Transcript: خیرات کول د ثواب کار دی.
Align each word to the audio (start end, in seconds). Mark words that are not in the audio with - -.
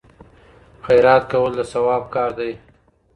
خیرات 0.85 1.23
کول 1.31 1.51
د 1.57 1.61
ثواب 1.71 2.03
کار 2.15 2.29
دی. 2.39 2.51